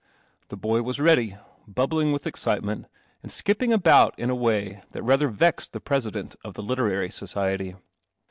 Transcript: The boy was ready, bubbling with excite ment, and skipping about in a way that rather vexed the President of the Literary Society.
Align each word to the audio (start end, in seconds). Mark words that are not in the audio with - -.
The 0.47 0.57
boy 0.57 0.81
was 0.81 0.99
ready, 0.99 1.37
bubbling 1.67 2.11
with 2.11 2.25
excite 2.25 2.63
ment, 2.63 2.87
and 3.21 3.31
skipping 3.31 3.71
about 3.71 4.17
in 4.17 4.31
a 4.31 4.35
way 4.35 4.81
that 4.93 5.03
rather 5.03 5.27
vexed 5.27 5.73
the 5.73 5.79
President 5.79 6.35
of 6.43 6.55
the 6.55 6.63
Literary 6.63 7.11
Society. 7.11 7.75